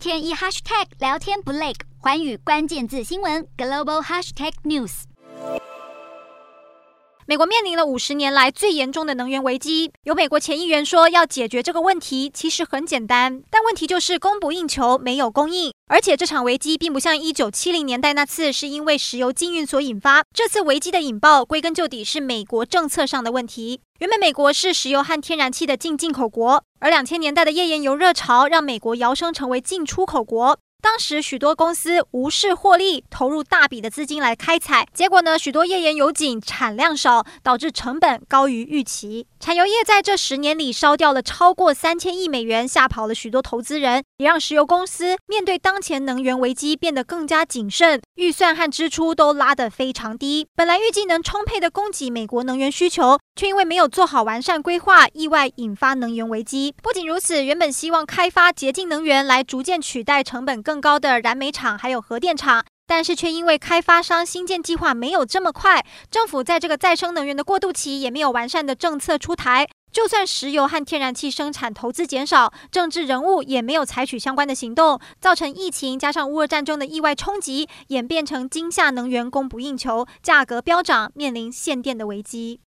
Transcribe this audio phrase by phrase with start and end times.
[0.00, 5.02] 天一 hashtag 聊天不累，寰宇关键字新闻 global hashtag news。
[7.26, 9.92] 美国面临了五十年来最严重的能源危机。
[10.04, 15.70] 有美国前议员说，要解决这个问题其实很简单，但问题就是供不应求，没有供应。
[15.88, 23.82] 而且这场危机并不像一九七零年代那次是因为石油禁运所引发，这次危机的引爆归根究底是美国政策上的问题。
[23.98, 30.58] 原本美国是石油和天然气的净进口国，而两千年代的页岩油热潮让美国摇升成为进出口国。
[30.82, 39.26] 当时许多公司无视获利，投入大笔的资金来开采，结果呢，许多页岩油井产量少，导致成本高于预期。
[39.38, 50.46] 产油业在这十年里烧掉了超过三千亿美元，吓跑了许多投资人，也让石油公司面对当前能源危机变得更加谨慎，预算和支出都拉得非常低。
[50.56, 56.74] 本来预计能充沛的供给美国能源需求，却因为没有做好完善规划，意外引发能源危机。
[56.82, 82.58] 不仅如此，原本希望开发洁净能源来逐渐取代成本更高的燃煤厂还有核电厂，但是却因为开发商新建计划没有这么快，政府在这个再生能源的过渡期也没有完善的政策出台，就算石油和天然气生产投资减少，政治人物也没有采取相关的行动，造成疫情加上乌俄战争的意外冲击，演变成今夏能源供不应求，价格飙涨，面临限电的危机。